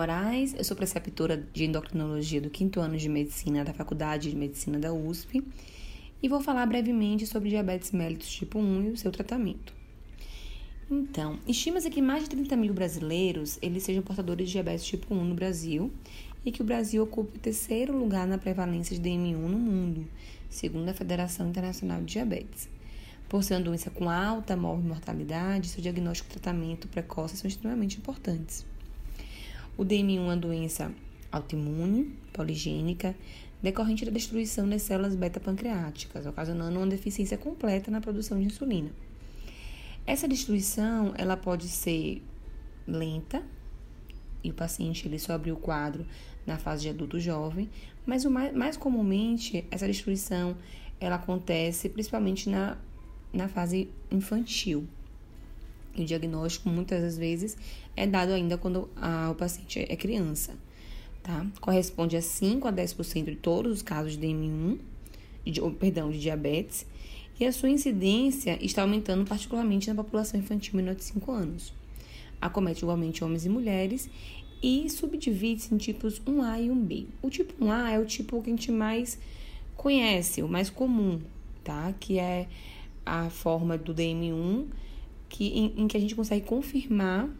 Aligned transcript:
Moraes, 0.00 0.54
eu 0.56 0.64
sou 0.64 0.74
preceptora 0.74 1.46
de 1.52 1.66
endocrinologia 1.66 2.40
do 2.40 2.48
quinto 2.48 2.80
ano 2.80 2.96
de 2.96 3.06
medicina 3.06 3.62
da 3.62 3.74
Faculdade 3.74 4.30
de 4.30 4.36
Medicina 4.36 4.78
da 4.78 4.94
USP 4.94 5.44
e 6.22 6.26
vou 6.26 6.40
falar 6.40 6.64
brevemente 6.64 7.26
sobre 7.26 7.50
diabetes 7.50 7.92
mellitus 7.92 8.30
tipo 8.30 8.58
1 8.58 8.84
e 8.84 8.88
o 8.92 8.96
seu 8.96 9.12
tratamento. 9.12 9.74
Então, 10.90 11.38
estima-se 11.46 11.90
que 11.90 12.00
mais 12.00 12.22
de 12.22 12.30
30 12.30 12.56
mil 12.56 12.72
brasileiros 12.72 13.58
eles 13.60 13.82
sejam 13.82 14.02
portadores 14.02 14.46
de 14.46 14.52
diabetes 14.52 14.86
tipo 14.86 15.14
1 15.14 15.22
no 15.22 15.34
Brasil 15.34 15.92
e 16.46 16.50
que 16.50 16.62
o 16.62 16.64
Brasil 16.64 17.02
ocupe 17.02 17.36
o 17.36 17.40
terceiro 17.40 17.94
lugar 17.94 18.26
na 18.26 18.38
prevalência 18.38 18.98
de 18.98 19.06
DM1 19.06 19.36
no 19.36 19.58
mundo, 19.58 20.08
segundo 20.48 20.88
a 20.88 20.94
Federação 20.94 21.46
Internacional 21.46 22.00
de 22.00 22.14
Diabetes. 22.14 22.70
Por 23.28 23.44
ser 23.44 23.56
uma 23.56 23.64
doença 23.64 23.90
com 23.90 24.08
alta 24.08 24.56
mortalidade, 24.56 25.68
seu 25.68 25.82
diagnóstico 25.82 26.30
e 26.30 26.32
tratamento 26.32 26.88
precoce 26.88 27.36
são 27.36 27.46
extremamente 27.46 27.98
importantes. 27.98 28.64
O 29.80 29.82
DM1 29.82 30.18
é 30.18 30.20
uma 30.20 30.36
doença 30.36 30.92
autoimune, 31.32 32.14
poligênica, 32.34 33.16
decorrente 33.62 34.04
da 34.04 34.10
destruição 34.10 34.68
das 34.68 34.82
células 34.82 35.16
beta-pancreáticas, 35.16 36.26
ocasionando 36.26 36.78
uma 36.78 36.86
deficiência 36.86 37.38
completa 37.38 37.90
na 37.90 37.98
produção 37.98 38.38
de 38.38 38.44
insulina. 38.44 38.90
Essa 40.06 40.28
destruição 40.28 41.14
ela 41.16 41.34
pode 41.34 41.66
ser 41.66 42.22
lenta 42.86 43.42
e 44.44 44.50
o 44.50 44.54
paciente 44.54 45.08
ele 45.08 45.18
só 45.18 45.32
abriu 45.32 45.54
o 45.54 45.58
quadro 45.58 46.06
na 46.46 46.58
fase 46.58 46.82
de 46.82 46.90
adulto 46.90 47.18
jovem, 47.18 47.70
mas 48.04 48.26
o 48.26 48.30
mais, 48.30 48.54
mais 48.54 48.76
comumente 48.76 49.64
essa 49.70 49.86
destruição 49.86 50.58
ela 51.00 51.16
acontece 51.16 51.88
principalmente 51.88 52.50
na, 52.50 52.76
na 53.32 53.48
fase 53.48 53.88
infantil. 54.10 54.86
E 55.94 56.02
o 56.02 56.04
diagnóstico 56.04 56.68
muitas 56.68 57.02
das 57.02 57.18
vezes 57.18 57.56
é 57.96 58.06
dado 58.06 58.32
ainda 58.32 58.56
quando 58.56 58.88
a, 58.96 59.30
o 59.30 59.34
paciente 59.34 59.84
é 59.88 59.96
criança, 59.96 60.54
tá? 61.22 61.46
Corresponde 61.60 62.16
a 62.16 62.22
5 62.22 62.68
a 62.68 62.72
10% 62.72 63.24
de 63.24 63.36
todos 63.36 63.72
os 63.72 63.82
casos 63.82 64.16
de 64.16 64.26
DM1, 64.26 64.78
de, 65.44 65.60
perdão, 65.78 66.10
de 66.10 66.20
diabetes, 66.20 66.86
e 67.38 67.46
a 67.46 67.52
sua 67.52 67.70
incidência 67.70 68.58
está 68.62 68.82
aumentando 68.82 69.24
particularmente 69.24 69.88
na 69.88 69.94
população 69.94 70.38
infantil 70.38 70.76
menor 70.76 70.94
de 70.94 71.04
5 71.04 71.32
anos. 71.32 71.72
Acomete 72.40 72.82
igualmente 72.82 73.24
homens 73.24 73.44
e 73.44 73.48
mulheres 73.48 74.10
e 74.62 74.88
subdivide-se 74.90 75.74
em 75.74 75.78
tipos 75.78 76.20
1A 76.20 76.62
e 76.62 76.68
1B. 76.68 77.06
O 77.22 77.30
tipo 77.30 77.64
1A 77.64 77.90
é 77.90 77.98
o 77.98 78.04
tipo 78.04 78.42
que 78.42 78.50
a 78.50 78.52
gente 78.52 78.70
mais 78.70 79.18
conhece, 79.76 80.42
o 80.42 80.48
mais 80.48 80.68
comum, 80.68 81.20
tá? 81.64 81.94
Que 81.98 82.18
é 82.18 82.46
a 83.04 83.30
forma 83.30 83.78
do 83.78 83.94
DM1 83.94 84.66
que, 85.30 85.46
em, 85.46 85.72
em 85.76 85.88
que 85.88 85.96
a 85.96 86.00
gente 86.00 86.14
consegue 86.14 86.44
confirmar 86.44 87.30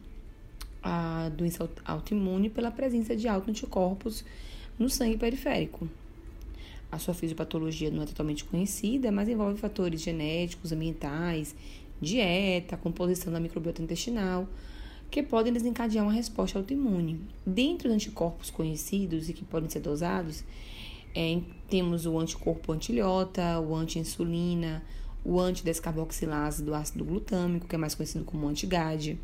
a 0.83 1.29
doença 1.37 1.69
autoimune 1.85 2.49
pela 2.49 2.71
presença 2.71 3.15
de 3.15 3.29
autoanticorpos 3.29 4.25
no 4.79 4.89
sangue 4.89 5.19
periférico. 5.19 5.87
A 6.91 6.99
sua 6.99 7.13
fisiopatologia 7.13 7.91
não 7.91 8.03
é 8.03 8.07
totalmente 8.07 8.45
conhecida, 8.45 9.13
mas 9.13 9.29
envolve 9.29 9.61
fatores 9.61 10.01
genéticos, 10.01 10.73
ambientais, 10.73 11.55
dieta, 12.01 12.77
composição 12.77 13.33
da 13.33 13.39
microbiota 13.39 13.83
intestinal, 13.83 14.49
que 15.11 15.23
podem 15.23 15.53
desencadear 15.53 16.05
uma 16.05 16.13
resposta 16.13 16.59
autoimune. 16.59 17.21
Dentro 17.45 17.89
dos 17.89 17.95
anticorpos 17.95 18.51
conhecidos 18.51 19.29
e 19.29 19.33
que 19.35 19.45
podem 19.45 19.69
ser 19.69 19.81
dosados, 19.81 20.43
é, 21.15 21.41
temos 21.69 22.07
o 22.07 22.19
anticorpo 22.19 22.73
antilhota, 22.73 23.61
o 23.61 23.75
anti-insulina, 23.75 24.83
o 25.25 25.39
antidescarboxilase 25.39 26.63
do 26.63 26.75
ácido 26.75 27.05
glutâmico, 27.05 27.67
que 27.67 27.75
é 27.75 27.79
mais 27.79 27.95
conhecido 27.95 28.25
como 28.25 28.49
anti-GAD, 28.49 29.19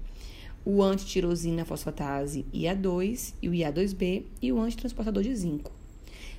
o 0.64 0.83
antitirosina 0.83 1.64
fosfatase 1.64 2.44
IA2 2.53 3.34
e 3.41 3.48
o 3.48 3.53
IA2B 3.53 4.25
e 4.42 4.53
o 4.53 4.61
antitransportador 4.61 5.22
de 5.22 5.34
zinco. 5.34 5.70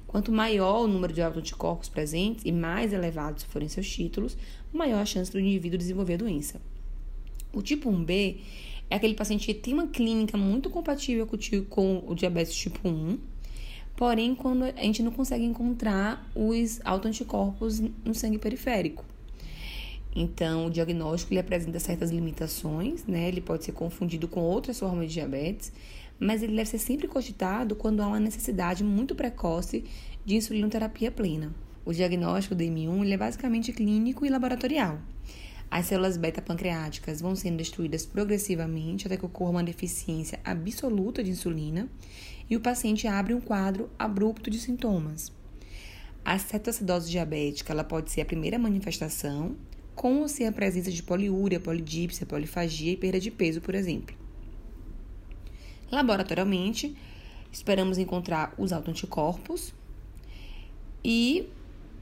Quanto 0.05 0.31
maior 0.31 0.83
o 0.83 0.87
número 0.87 1.13
de 1.13 1.21
autoanticorpos 1.21 1.89
presentes 1.89 2.43
e 2.45 2.51
mais 2.51 2.93
elevados 2.93 3.43
forem 3.43 3.67
seus 3.67 3.89
títulos, 3.89 4.37
maior 4.71 4.99
a 4.99 5.05
chance 5.05 5.31
do 5.31 5.39
indivíduo 5.39 5.77
desenvolver 5.77 6.15
a 6.15 6.17
doença. 6.17 6.61
O 7.53 7.61
tipo 7.61 7.89
1B 7.89 8.37
é 8.89 8.95
aquele 8.95 9.15
paciente 9.15 9.45
que 9.45 9.53
tem 9.53 9.73
uma 9.73 9.87
clínica 9.87 10.37
muito 10.37 10.69
compatível 10.69 11.27
com 11.69 12.03
o 12.05 12.15
diabetes 12.15 12.55
tipo 12.55 12.87
1, 12.87 13.17
porém, 13.95 14.35
quando 14.35 14.63
a 14.63 14.81
gente 14.81 15.03
não 15.03 15.11
consegue 15.11 15.43
encontrar 15.43 16.29
os 16.35 16.79
autoanticorpos 16.85 17.79
no 17.79 18.13
sangue 18.13 18.37
periférico. 18.37 19.03
Então, 20.19 20.65
o 20.65 20.71
diagnóstico 20.71 21.31
ele 21.31 21.39
apresenta 21.39 21.79
certas 21.79 22.09
limitações, 22.09 23.05
né? 23.05 23.27
Ele 23.27 23.39
pode 23.39 23.63
ser 23.63 23.71
confundido 23.73 24.27
com 24.27 24.39
outras 24.39 24.79
formas 24.79 25.09
de 25.09 25.13
diabetes, 25.13 25.71
mas 26.19 26.41
ele 26.41 26.55
deve 26.55 26.67
ser 26.67 26.79
sempre 26.79 27.07
cogitado 27.07 27.75
quando 27.75 28.01
há 28.01 28.07
uma 28.07 28.19
necessidade 28.19 28.83
muito 28.83 29.13
precoce 29.13 29.83
de 30.25 30.35
insulinoterapia 30.35 31.11
plena. 31.11 31.53
O 31.85 31.93
diagnóstico 31.93 32.55
do 32.55 32.63
M1 32.63 33.03
ele 33.03 33.13
é 33.13 33.17
basicamente 33.17 33.71
clínico 33.71 34.25
e 34.25 34.29
laboratorial. 34.29 34.99
As 35.69 35.85
células 35.85 36.17
beta-pancreáticas 36.17 37.21
vão 37.21 37.35
sendo 37.35 37.57
destruídas 37.57 38.03
progressivamente 38.03 39.05
até 39.05 39.17
que 39.17 39.25
ocorra 39.25 39.51
uma 39.51 39.63
deficiência 39.63 40.39
absoluta 40.43 41.23
de 41.23 41.29
insulina 41.29 41.87
e 42.49 42.55
o 42.55 42.59
paciente 42.59 43.07
abre 43.07 43.35
um 43.35 43.39
quadro 43.39 43.87
abrupto 43.99 44.49
de 44.49 44.57
sintomas. 44.57 45.31
A 46.25 46.39
cetoacidose 46.39 47.11
diabética 47.11 47.71
ela 47.71 47.83
pode 47.83 48.09
ser 48.09 48.21
a 48.21 48.25
primeira 48.25 48.57
manifestação, 48.57 49.55
com 49.97 50.21
ou 50.21 50.27
sem 50.27 50.47
a 50.47 50.51
presença 50.51 50.91
de 50.91 51.01
poliúria, 51.01 51.59
polidípsia, 51.59 52.23
polifagia 52.23 52.93
e 52.93 52.95
perda 52.95 53.19
de 53.19 53.31
peso, 53.31 53.59
por 53.59 53.73
exemplo. 53.73 54.15
Laboratorialmente, 55.91 56.95
esperamos 57.51 57.97
encontrar 57.97 58.53
os 58.59 58.71
autoanticorpos 58.71 59.73
e 61.03 61.49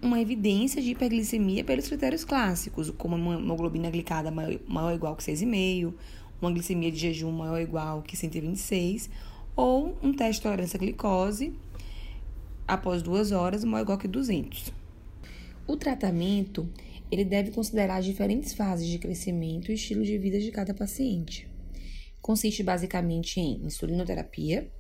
uma 0.01 0.19
evidência 0.19 0.81
de 0.81 0.91
hiperglicemia 0.91 1.63
pelos 1.63 1.87
critérios 1.87 2.25
clássicos, 2.25 2.89
como 2.91 3.15
uma 3.15 3.35
hemoglobina 3.35 3.89
glicada 3.89 4.29
maior, 4.29 4.59
maior 4.67 4.89
ou 4.89 4.95
igual 4.95 5.15
que 5.15 5.23
6,5, 5.23 5.93
uma 6.41 6.51
glicemia 6.51 6.91
de 6.91 6.97
jejum 6.97 7.31
maior 7.31 7.53
ou 7.53 7.61
igual 7.61 8.01
que 8.01 8.17
126, 8.17 9.09
ou 9.55 9.97
um 10.03 10.11
teste 10.11 10.41
de 10.41 10.43
tolerância 10.43 10.75
à 10.75 10.79
glicose 10.79 11.53
após 12.67 13.01
duas 13.01 13.31
horas 13.31 13.63
maior 13.63 13.77
ou 13.77 13.83
igual 13.83 13.97
que 13.97 14.07
200. 14.07 14.73
O 15.65 15.77
tratamento 15.77 16.69
ele 17.11 17.23
deve 17.23 17.51
considerar 17.51 17.97
as 17.97 18.05
diferentes 18.05 18.53
fases 18.53 18.87
de 18.87 18.97
crescimento 18.97 19.71
e 19.71 19.75
estilo 19.75 20.03
de 20.03 20.17
vida 20.17 20.39
de 20.39 20.51
cada 20.51 20.73
paciente. 20.73 21.47
Consiste 22.21 22.63
basicamente 22.63 23.39
em 23.39 23.65
insulinoterapia, 23.65 24.71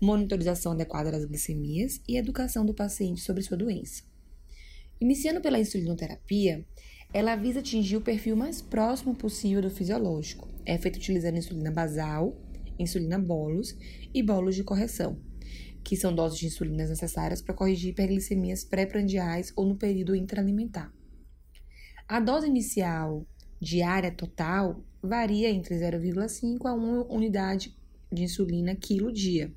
monitorização 0.00 0.72
adequada 0.72 1.10
das 1.10 1.24
glicemias 1.24 2.00
e 2.08 2.16
educação 2.16 2.64
do 2.64 2.74
paciente 2.74 3.20
sobre 3.20 3.42
sua 3.42 3.56
doença. 3.56 4.02
Iniciando 5.00 5.40
pela 5.40 5.58
insulinoterapia, 5.58 6.64
ela 7.12 7.36
visa 7.36 7.60
atingir 7.60 7.96
o 7.96 8.00
perfil 8.00 8.36
mais 8.36 8.60
próximo 8.62 9.14
possível 9.14 9.62
do 9.62 9.70
fisiológico. 9.70 10.48
É 10.64 10.76
feito 10.78 10.96
utilizando 10.96 11.36
insulina 11.36 11.70
basal, 11.70 12.36
insulina 12.78 13.18
bolos 13.18 13.76
e 14.12 14.22
bolos 14.22 14.54
de 14.54 14.64
correção, 14.64 15.18
que 15.84 15.96
são 15.96 16.14
doses 16.14 16.38
de 16.38 16.46
insulinas 16.46 16.90
necessárias 16.90 17.40
para 17.40 17.54
corrigir 17.54 17.90
hiperglicemias 17.90 18.64
pré-prandiais 18.64 19.52
ou 19.54 19.66
no 19.66 19.76
período 19.76 20.16
intraalimentar. 20.16 20.92
A 22.08 22.20
dose 22.20 22.46
inicial 22.46 23.26
diária 23.60 24.12
total 24.12 24.80
varia 25.02 25.50
entre 25.50 25.74
0,5 25.74 26.64
a 26.64 26.72
1 26.72 27.12
unidade 27.12 27.76
de 28.12 28.22
insulina 28.22 28.76
quilo 28.76 29.12
dia 29.12 29.52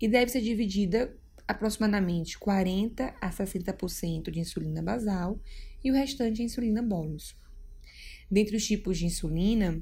e 0.00 0.08
deve 0.08 0.32
ser 0.32 0.40
dividida 0.40 1.16
aproximadamente 1.46 2.36
40 2.36 3.14
a 3.20 3.30
60% 3.30 4.28
de 4.28 4.40
insulina 4.40 4.82
basal 4.82 5.40
e 5.82 5.92
o 5.92 5.94
restante 5.94 6.42
é 6.42 6.44
insulina 6.44 6.82
bolus. 6.82 7.36
Dentre 8.28 8.56
os 8.56 8.66
tipos 8.66 8.98
de 8.98 9.06
insulina, 9.06 9.80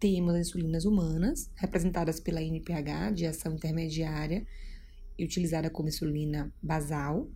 temos 0.00 0.34
as 0.34 0.48
insulinas 0.48 0.84
humanas, 0.84 1.48
representadas 1.54 2.18
pela 2.18 2.42
NPH, 2.42 3.12
de 3.14 3.26
ação 3.26 3.54
intermediária 3.54 4.44
e 5.16 5.24
utilizada 5.24 5.70
como 5.70 5.88
insulina 5.88 6.52
basal, 6.60 7.30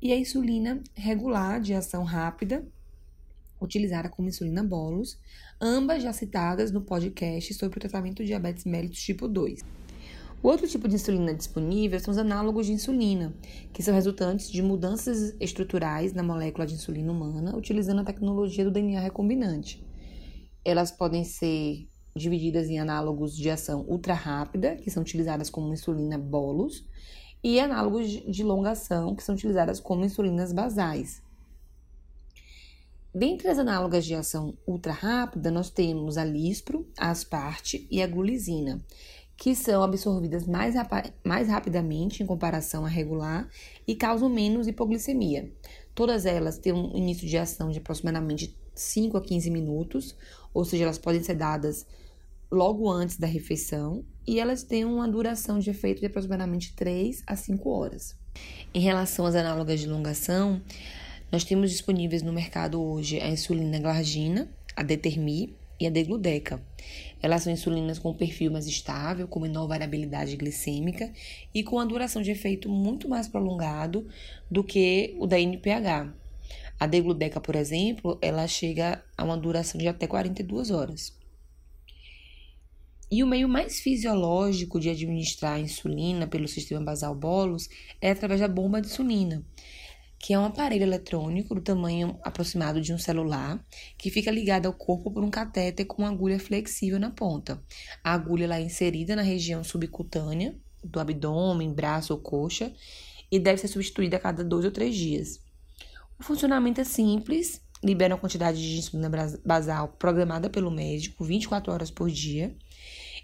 e 0.00 0.12
a 0.12 0.16
insulina 0.16 0.82
regular, 0.94 1.58
de 1.58 1.72
ação 1.72 2.04
rápida, 2.04 2.66
utilizada 3.64 4.08
como 4.08 4.28
insulina 4.28 4.62
bolus, 4.62 5.18
ambas 5.60 6.02
já 6.02 6.12
citadas 6.12 6.70
no 6.70 6.82
podcast 6.82 7.54
sobre 7.54 7.78
o 7.78 7.80
tratamento 7.80 8.18
de 8.18 8.26
diabetes 8.26 8.64
mellitus 8.64 9.02
tipo 9.02 9.28
2. 9.28 9.60
O 10.42 10.48
outro 10.48 10.66
tipo 10.66 10.88
de 10.88 10.96
insulina 10.96 11.32
disponível 11.32 12.00
são 12.00 12.10
os 12.10 12.18
análogos 12.18 12.66
de 12.66 12.72
insulina, 12.72 13.32
que 13.72 13.80
são 13.80 13.94
resultantes 13.94 14.50
de 14.50 14.60
mudanças 14.60 15.36
estruturais 15.38 16.12
na 16.12 16.22
molécula 16.22 16.66
de 16.66 16.74
insulina 16.74 17.12
humana, 17.12 17.56
utilizando 17.56 18.00
a 18.00 18.04
tecnologia 18.04 18.64
do 18.64 18.70
DNA 18.72 19.00
recombinante. 19.00 19.86
Elas 20.64 20.90
podem 20.90 21.22
ser 21.22 21.86
divididas 22.14 22.68
em 22.68 22.80
análogos 22.80 23.36
de 23.36 23.48
ação 23.48 23.84
ultra 23.88 24.14
rápida, 24.14 24.74
que 24.74 24.90
são 24.90 25.02
utilizadas 25.02 25.48
como 25.48 25.72
insulina 25.72 26.18
bolus, 26.18 26.84
e 27.42 27.60
análogos 27.60 28.08
de 28.08 28.42
longa 28.42 28.70
ação, 28.70 29.14
que 29.14 29.22
são 29.22 29.36
utilizadas 29.36 29.78
como 29.78 30.04
insulinas 30.04 30.52
basais. 30.52 31.22
Dentre 33.14 33.48
as 33.48 33.58
análogas 33.58 34.06
de 34.06 34.14
ação 34.14 34.56
ultra 34.66 34.92
rápida, 34.92 35.50
nós 35.50 35.68
temos 35.68 36.16
a 36.16 36.24
lispro, 36.24 36.88
a 36.96 37.10
asparte 37.10 37.86
e 37.90 38.00
a 38.00 38.06
glulisina, 38.06 38.82
que 39.36 39.54
são 39.54 39.82
absorvidas 39.82 40.46
mais, 40.46 40.74
mais 41.22 41.48
rapidamente 41.48 42.22
em 42.22 42.26
comparação 42.26 42.86
à 42.86 42.88
regular 42.88 43.46
e 43.86 43.94
causam 43.94 44.30
menos 44.30 44.66
hipoglicemia. 44.66 45.52
Todas 45.94 46.24
elas 46.24 46.56
têm 46.56 46.72
um 46.72 46.96
início 46.96 47.28
de 47.28 47.36
ação 47.36 47.70
de 47.70 47.78
aproximadamente 47.78 48.56
5 48.74 49.18
a 49.18 49.20
15 49.20 49.50
minutos, 49.50 50.16
ou 50.54 50.64
seja, 50.64 50.84
elas 50.84 50.96
podem 50.96 51.22
ser 51.22 51.34
dadas 51.34 51.86
logo 52.50 52.90
antes 52.90 53.18
da 53.18 53.26
refeição 53.26 54.04
e 54.26 54.40
elas 54.40 54.62
têm 54.62 54.86
uma 54.86 55.06
duração 55.06 55.58
de 55.58 55.68
efeito 55.68 56.00
de 56.00 56.06
aproximadamente 56.06 56.74
3 56.74 57.22
a 57.26 57.36
5 57.36 57.68
horas. 57.68 58.16
Em 58.72 58.80
relação 58.80 59.26
às 59.26 59.34
análogas 59.34 59.80
de 59.80 59.86
longação, 59.86 60.62
nós 61.32 61.44
temos 61.44 61.70
disponíveis 61.70 62.22
no 62.22 62.30
mercado 62.30 62.78
hoje 62.82 63.18
a 63.18 63.26
insulina 63.26 63.78
glargina, 63.78 64.50
a 64.76 64.82
Determi 64.82 65.56
e 65.80 65.86
a 65.86 65.90
Degludeca. 65.90 66.62
Elas 67.22 67.42
são 67.42 67.50
insulinas 67.50 67.98
com 67.98 68.12
perfil 68.12 68.52
mais 68.52 68.66
estável, 68.66 69.26
com 69.26 69.40
menor 69.40 69.66
variabilidade 69.66 70.36
glicêmica 70.36 71.10
e 71.54 71.64
com 71.64 71.80
a 71.80 71.86
duração 71.86 72.20
de 72.20 72.30
efeito 72.30 72.68
muito 72.68 73.08
mais 73.08 73.28
prolongado 73.28 74.06
do 74.50 74.62
que 74.62 75.16
o 75.18 75.26
da 75.26 75.40
NPH. 75.40 76.12
A 76.78 76.86
Degludeca, 76.86 77.40
por 77.40 77.56
exemplo, 77.56 78.18
ela 78.20 78.46
chega 78.46 79.02
a 79.16 79.24
uma 79.24 79.38
duração 79.38 79.80
de 79.80 79.88
até 79.88 80.06
42 80.06 80.70
horas. 80.70 81.16
E 83.10 83.22
o 83.22 83.26
meio 83.26 83.48
mais 83.48 83.80
fisiológico 83.80 84.78
de 84.78 84.90
administrar 84.90 85.54
a 85.54 85.60
insulina 85.60 86.26
pelo 86.26 86.46
sistema 86.46 86.82
basal 86.82 87.14
bolos 87.14 87.70
é 88.02 88.10
através 88.10 88.40
da 88.40 88.48
bomba 88.48 88.82
de 88.82 88.88
insulina, 88.88 89.42
que 90.22 90.32
é 90.32 90.38
um 90.38 90.44
aparelho 90.44 90.84
eletrônico 90.84 91.52
do 91.52 91.60
tamanho 91.60 92.16
aproximado 92.22 92.80
de 92.80 92.94
um 92.94 92.98
celular, 92.98 93.60
que 93.98 94.08
fica 94.08 94.30
ligado 94.30 94.66
ao 94.66 94.72
corpo 94.72 95.10
por 95.10 95.24
um 95.24 95.28
catéter 95.28 95.84
com 95.84 96.02
uma 96.02 96.10
agulha 96.12 96.38
flexível 96.38 97.00
na 97.00 97.10
ponta. 97.10 97.60
A 98.04 98.12
agulha 98.12 98.46
lá 98.46 98.60
é 98.60 98.62
inserida 98.62 99.16
na 99.16 99.22
região 99.22 99.64
subcutânea 99.64 100.56
do 100.82 101.00
abdômen, 101.00 101.74
braço 101.74 102.12
ou 102.12 102.20
coxa 102.20 102.72
e 103.32 103.38
deve 103.40 103.60
ser 103.60 103.66
substituída 103.66 104.16
a 104.16 104.20
cada 104.20 104.44
dois 104.44 104.64
ou 104.64 104.70
três 104.70 104.94
dias. 104.94 105.40
O 106.20 106.22
funcionamento 106.22 106.80
é 106.80 106.84
simples, 106.84 107.60
libera 107.82 108.14
uma 108.14 108.20
quantidade 108.20 108.62
de 108.62 108.78
insulina 108.78 109.10
basal 109.44 109.88
programada 109.88 110.48
pelo 110.48 110.70
médico 110.70 111.24
24 111.24 111.72
horas 111.72 111.90
por 111.90 112.08
dia 112.08 112.56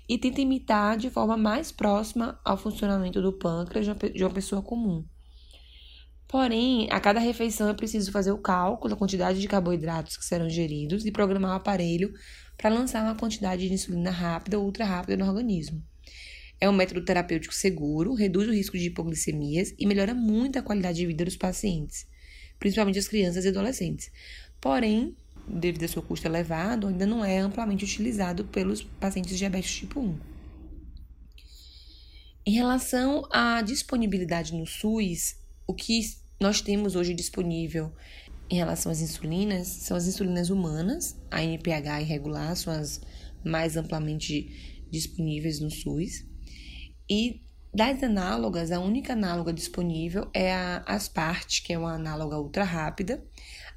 e 0.09 0.19
tenta 0.19 0.41
imitar 0.41 0.97
de 0.97 1.11
forma 1.11 1.37
mais 1.37 1.71
próxima 1.71 2.41
ao 2.45 2.57
funcionamento 2.57 3.23
do 3.23 3.33
pâncreas 3.33 3.87
de 4.13 4.25
uma 4.25 4.35
pessoa 4.35 4.61
comum. 4.61 5.05
Porém, 6.29 6.87
a 6.91 7.01
cada 7.01 7.19
refeição 7.19 7.71
é 7.71 7.75
preciso 7.75 8.13
fazer 8.13 8.31
o 8.31 8.39
cálculo 8.39 8.91
da 8.91 8.99
quantidade 8.99 9.41
de 9.41 9.49
carboidratos 9.49 10.19
que 10.19 10.25
serão 10.25 10.47
ingeridos 10.47 11.07
e 11.07 11.11
programar 11.11 11.53
o 11.53 11.55
aparelho 11.55 12.13
para 12.59 12.69
lançar 12.69 13.03
uma 13.03 13.15
quantidade 13.15 13.67
de 13.67 13.73
insulina 13.73 14.11
rápida 14.11 14.59
ou 14.59 14.67
ultra 14.67 14.85
rápida 14.85 15.17
no 15.17 15.27
organismo. 15.27 15.83
É 16.61 16.69
um 16.69 16.73
método 16.73 17.03
terapêutico 17.03 17.55
seguro, 17.55 18.13
reduz 18.13 18.47
o 18.47 18.53
risco 18.53 18.77
de 18.77 18.87
hipoglicemias 18.87 19.73
e 19.79 19.87
melhora 19.87 20.13
muito 20.13 20.59
a 20.59 20.63
qualidade 20.63 20.99
de 20.99 21.07
vida 21.07 21.25
dos 21.25 21.37
pacientes, 21.37 22.07
principalmente 22.59 22.99
as 22.99 23.09
crianças 23.09 23.47
e 23.47 23.49
adolescentes. 23.49 24.11
Porém, 24.61 25.17
devido 25.47 25.85
ao 25.85 25.89
seu 25.89 26.03
custo 26.03 26.27
elevado, 26.27 26.89
ainda 26.89 27.07
não 27.07 27.25
é 27.25 27.39
amplamente 27.39 27.85
utilizado 27.85 28.45
pelos 28.45 28.83
pacientes 28.83 29.31
de 29.31 29.39
diabetes 29.39 29.77
tipo 29.77 30.01
1. 30.01 30.19
Em 32.45 32.53
relação 32.53 33.27
à 33.31 33.63
disponibilidade 33.63 34.53
no 34.53 34.67
SUS, 34.67 35.37
o 35.67 35.75
que 35.75 35.99
nós 36.41 36.61
temos 36.61 36.95
hoje 36.95 37.15
disponível 37.15 37.93
em 38.51 38.57
relação 38.57 38.91
às 38.91 39.01
insulinas 39.01 39.67
são 39.67 39.97
as 39.97 40.07
insulinas 40.07 40.49
humanas, 40.49 41.21
a 41.31 41.43
NPH 41.43 42.01
irregular, 42.01 42.57
são 42.57 42.73
as 42.73 43.01
mais 43.45 43.77
amplamente 43.77 44.87
disponíveis 44.91 45.61
no 45.61 45.71
SUS. 45.71 46.27
E 47.09 47.43
das 47.73 48.03
análogas, 48.03 48.73
a 48.73 48.81
única 48.81 49.13
análoga 49.13 49.53
disponível 49.53 50.31
é 50.33 50.53
a 50.53 50.83
Aspart, 50.87 51.63
que 51.63 51.73
é 51.73 51.79
uma 51.79 51.95
análoga 51.95 52.39
ultra 52.39 52.65
rápida, 52.65 53.23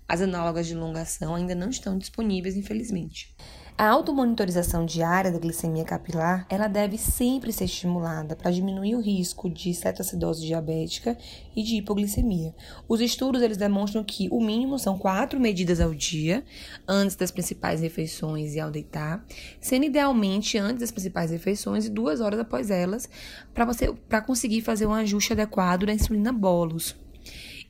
as 0.08 0.22
análogas 0.22 0.68
de 0.68 0.74
elongação 0.74 1.36
ainda 1.36 1.54
não 1.54 1.70
estão 1.70 1.98
disponíveis, 1.98 2.56
infelizmente. 2.56 3.36
A 3.82 3.90
automonitorização 3.90 4.86
diária 4.86 5.32
da 5.32 5.40
glicemia 5.40 5.84
capilar, 5.84 6.46
ela 6.52 6.68
deve 6.68 7.00
sempre 7.00 7.52
ser 7.52 7.64
estimulada 7.64 8.36
para 8.36 8.52
diminuir 8.52 8.94
o 8.94 9.02
risco 9.02 9.50
de 9.50 9.74
cetoacidose 9.74 10.46
diabética 10.46 11.18
e 11.56 11.64
de 11.64 11.78
hipoglicemia. 11.78 12.54
Os 12.88 13.02
estudos 13.02 13.42
eles 13.42 13.58
demonstram 13.58 14.04
que 14.04 14.30
o 14.32 14.40
mínimo 14.40 14.78
são 14.78 15.00
quatro 15.00 15.40
medidas 15.40 15.82
ao 15.82 15.96
dia, 15.96 16.44
antes 16.88 17.16
das 17.16 17.32
principais 17.32 17.82
refeições 17.82 18.54
e 18.54 18.60
ao 18.60 18.70
deitar, 18.70 19.26
sendo 19.60 19.86
idealmente 19.86 20.60
antes 20.60 20.82
das 20.82 20.92
principais 20.92 21.32
refeições 21.32 21.88
e 21.88 21.90
duas 21.90 22.22
horas 22.22 22.40
após 22.40 22.70
elas, 22.70 23.10
para 23.52 23.66
você 23.66 23.92
para 24.08 24.22
conseguir 24.22 24.62
fazer 24.62 24.86
um 24.86 24.94
ajuste 24.94 25.34
adequado 25.34 25.88
da 25.88 25.94
insulina 25.94 26.32
bolos. 26.32 26.96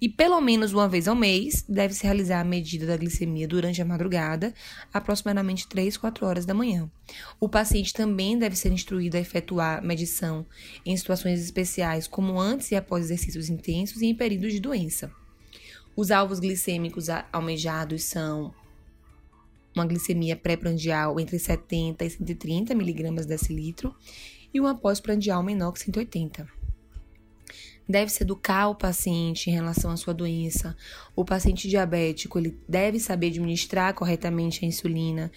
E 0.01 0.09
pelo 0.09 0.41
menos 0.41 0.73
uma 0.73 0.89
vez 0.89 1.07
ao 1.07 1.15
mês 1.15 1.63
deve-se 1.69 2.03
realizar 2.03 2.41
a 2.41 2.43
medida 2.43 2.87
da 2.87 2.97
glicemia 2.97 3.47
durante 3.47 3.83
a 3.83 3.85
madrugada, 3.85 4.51
aproximadamente 4.91 5.67
3, 5.67 5.95
4 5.95 6.25
horas 6.25 6.43
da 6.43 6.55
manhã. 6.55 6.89
O 7.39 7.47
paciente 7.47 7.93
também 7.93 8.35
deve 8.35 8.55
ser 8.55 8.71
instruído 8.71 9.15
a 9.15 9.19
efetuar 9.19 9.83
medição 9.83 10.43
em 10.83 10.97
situações 10.97 11.39
especiais, 11.39 12.07
como 12.07 12.39
antes 12.39 12.71
e 12.71 12.75
após 12.75 13.05
exercícios 13.05 13.47
intensos 13.47 14.01
e 14.01 14.07
em 14.07 14.15
períodos 14.15 14.53
de 14.53 14.59
doença. 14.59 15.11
Os 15.95 16.09
alvos 16.09 16.39
glicêmicos 16.39 17.05
almejados 17.31 18.03
são 18.03 18.51
uma 19.75 19.85
glicemia 19.85 20.35
pré-prandial 20.35 21.19
entre 21.19 21.37
70 21.37 22.03
e 22.03 22.09
130 22.09 22.73
mg 22.73 23.25
decilitro 23.27 23.95
e 24.51 24.59
uma 24.59 24.73
pós-prandial 24.73 25.43
menor 25.43 25.71
que 25.73 25.79
180 25.79 26.60
deve-se 27.87 28.23
educar 28.23 28.69
o 28.69 28.75
paciente 28.75 29.49
em 29.49 29.53
relação 29.53 29.91
à 29.91 29.97
sua 29.97 30.13
doença. 30.13 30.75
O 31.15 31.25
paciente 31.25 31.67
diabético, 31.67 32.39
ele 32.39 32.57
deve 32.67 32.99
saber 32.99 33.27
administrar 33.27 33.93
corretamente 33.93 34.63
a 34.63 34.67
insulina, 34.67 35.31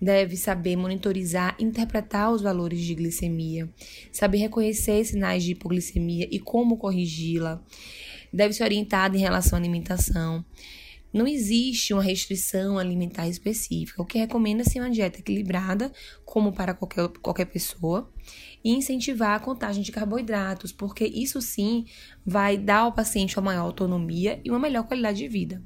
deve 0.00 0.36
saber 0.36 0.76
monitorizar, 0.76 1.56
interpretar 1.58 2.32
os 2.32 2.42
valores 2.42 2.80
de 2.80 2.94
glicemia, 2.94 3.68
saber 4.12 4.38
reconhecer 4.38 5.04
sinais 5.04 5.44
de 5.44 5.52
hipoglicemia 5.52 6.28
e 6.30 6.38
como 6.38 6.76
corrigi-la. 6.76 7.62
Deve 8.32 8.54
ser 8.54 8.64
orientado 8.64 9.16
em 9.16 9.20
relação 9.20 9.56
à 9.56 9.60
alimentação. 9.60 10.44
Não 11.12 11.26
existe 11.26 11.92
uma 11.92 12.02
restrição 12.02 12.78
alimentar 12.78 13.28
específica. 13.28 14.00
O 14.00 14.06
que 14.06 14.18
recomenda-se 14.18 14.78
é 14.78 14.82
uma 14.82 14.90
dieta 14.90 15.18
equilibrada, 15.18 15.92
como 16.24 16.52
para 16.52 16.74
qualquer, 16.74 17.08
qualquer 17.20 17.46
pessoa, 17.46 18.12
e 18.62 18.70
incentivar 18.70 19.36
a 19.36 19.40
contagem 19.40 19.82
de 19.82 19.90
carboidratos, 19.90 20.72
porque 20.72 21.04
isso 21.04 21.40
sim 21.42 21.86
vai 22.24 22.56
dar 22.56 22.80
ao 22.80 22.92
paciente 22.92 23.36
uma 23.36 23.46
maior 23.46 23.62
autonomia 23.62 24.40
e 24.44 24.50
uma 24.50 24.58
melhor 24.58 24.84
qualidade 24.84 25.18
de 25.18 25.28
vida. 25.28 25.62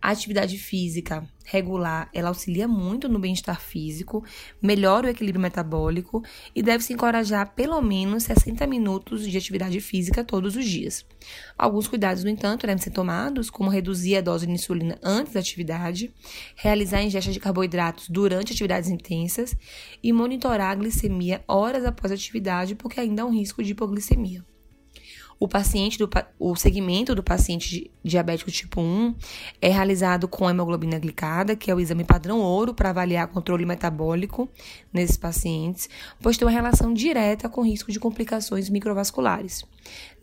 A 0.00 0.10
atividade 0.10 0.58
física 0.58 1.28
regular, 1.50 2.10
ela 2.12 2.28
auxilia 2.28 2.68
muito 2.68 3.08
no 3.08 3.18
bem-estar 3.18 3.60
físico, 3.60 4.22
melhora 4.60 5.06
o 5.06 5.10
equilíbrio 5.10 5.40
metabólico 5.40 6.22
e 6.54 6.62
deve 6.62 6.84
se 6.84 6.92
encorajar 6.92 7.54
pelo 7.54 7.80
menos 7.80 8.24
60 8.24 8.66
minutos 8.66 9.26
de 9.26 9.36
atividade 9.36 9.80
física 9.80 10.22
todos 10.22 10.56
os 10.56 10.64
dias. 10.64 11.06
Alguns 11.56 11.88
cuidados, 11.88 12.22
no 12.22 12.28
entanto, 12.30 12.66
devem 12.66 12.82
ser 12.82 12.90
tomados, 12.90 13.48
como 13.48 13.70
reduzir 13.70 14.16
a 14.16 14.20
dose 14.20 14.46
de 14.46 14.52
insulina 14.52 14.98
antes 15.02 15.32
da 15.32 15.40
atividade, 15.40 16.12
realizar 16.54 17.02
ingesta 17.02 17.32
de 17.32 17.40
carboidratos 17.40 18.08
durante 18.10 18.52
atividades 18.52 18.90
intensas 18.90 19.56
e 20.02 20.12
monitorar 20.12 20.72
a 20.72 20.74
glicemia 20.74 21.42
horas 21.48 21.84
após 21.84 22.12
a 22.12 22.14
atividade, 22.14 22.74
porque 22.74 23.00
ainda 23.00 23.22
há 23.22 23.24
um 23.24 23.32
risco 23.32 23.62
de 23.62 23.72
hipoglicemia. 23.72 24.44
O 25.40 25.46
paciente 25.46 25.98
do 25.98 26.10
o 26.38 26.56
segmento 26.56 27.14
do 27.14 27.22
paciente 27.22 27.90
diabético 28.02 28.50
tipo 28.50 28.80
1 28.80 29.14
é 29.62 29.68
realizado 29.68 30.26
com 30.26 30.50
hemoglobina 30.50 30.98
glicada, 30.98 31.54
que 31.54 31.70
é 31.70 31.74
o 31.74 31.78
exame 31.78 32.02
padrão 32.02 32.40
ouro 32.40 32.74
para 32.74 32.90
avaliar 32.90 33.28
controle 33.28 33.64
metabólico 33.64 34.48
nesses 34.92 35.16
pacientes, 35.16 35.88
pois 36.20 36.36
tem 36.36 36.44
uma 36.44 36.52
relação 36.52 36.92
direta 36.92 37.48
com 37.48 37.64
risco 37.64 37.92
de 37.92 38.00
complicações 38.00 38.68
microvasculares. 38.68 39.64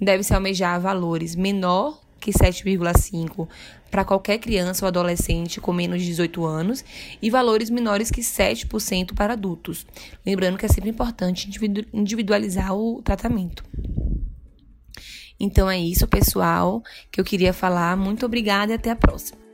Deve-se 0.01 0.34
almejar 0.34 0.81
valores 0.81 1.34
menor 1.34 2.01
que 2.19 2.31
7,5 2.31 3.48
para 3.89 4.03
qualquer 4.03 4.39
criança 4.39 4.84
ou 4.84 4.88
adolescente 4.88 5.62
com 5.62 5.72
menos 5.72 6.01
de 6.01 6.07
18 6.07 6.43
anos 6.45 6.84
e 7.22 7.29
valores 7.29 7.69
menores 7.69 8.12
que 8.12 8.19
7% 8.19 9.13
para 9.13 9.34
adultos. 9.34 9.86
Lembrando 10.25 10.57
que 10.57 10.65
é 10.65 10.69
sempre 10.69 10.89
importante 10.89 11.50
individualizar 11.93 12.75
o 12.75 13.01
tratamento. 13.01 13.63
Então 15.39 15.70
é 15.70 15.77
isso, 15.77 16.08
pessoal, 16.08 16.82
que 17.12 17.20
eu 17.20 17.25
queria 17.25 17.54
falar. 17.54 17.96
Muito 17.98 18.25
obrigada 18.25 18.72
e 18.72 18.75
até 18.75 18.92
a 18.92 18.96
próxima. 18.96 19.44